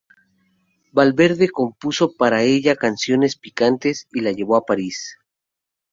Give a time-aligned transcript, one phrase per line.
[0.93, 5.15] Valverde compuso para ella canciones picantes y la llevó a París.